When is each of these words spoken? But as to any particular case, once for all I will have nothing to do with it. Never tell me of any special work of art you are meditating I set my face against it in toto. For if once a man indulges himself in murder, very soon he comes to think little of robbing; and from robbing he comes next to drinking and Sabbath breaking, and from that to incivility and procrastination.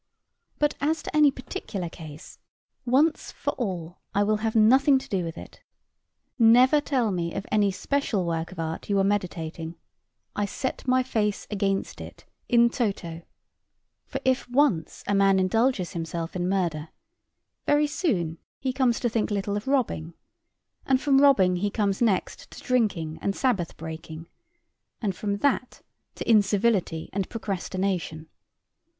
But 0.57 0.73
as 0.81 1.03
to 1.03 1.15
any 1.15 1.29
particular 1.29 1.87
case, 1.87 2.39
once 2.87 3.31
for 3.31 3.51
all 3.53 3.99
I 4.15 4.23
will 4.23 4.37
have 4.37 4.55
nothing 4.55 4.97
to 4.97 5.07
do 5.07 5.23
with 5.23 5.37
it. 5.37 5.61
Never 6.39 6.81
tell 6.81 7.11
me 7.11 7.35
of 7.35 7.45
any 7.51 7.69
special 7.71 8.25
work 8.25 8.51
of 8.51 8.57
art 8.59 8.89
you 8.89 8.97
are 8.97 9.03
meditating 9.03 9.75
I 10.35 10.45
set 10.45 10.87
my 10.87 11.03
face 11.03 11.45
against 11.51 12.01
it 12.01 12.25
in 12.49 12.71
toto. 12.71 13.21
For 14.07 14.19
if 14.25 14.49
once 14.49 15.03
a 15.05 15.13
man 15.13 15.37
indulges 15.37 15.93
himself 15.93 16.35
in 16.35 16.49
murder, 16.49 16.89
very 17.67 17.85
soon 17.85 18.39
he 18.59 18.73
comes 18.73 18.99
to 19.01 19.07
think 19.07 19.29
little 19.29 19.55
of 19.55 19.67
robbing; 19.67 20.15
and 20.83 20.99
from 20.99 21.21
robbing 21.21 21.57
he 21.57 21.69
comes 21.69 22.01
next 22.01 22.49
to 22.49 22.63
drinking 22.63 23.19
and 23.21 23.35
Sabbath 23.35 23.77
breaking, 23.77 24.27
and 24.99 25.15
from 25.15 25.37
that 25.45 25.83
to 26.15 26.27
incivility 26.27 27.11
and 27.13 27.29
procrastination. 27.29 28.29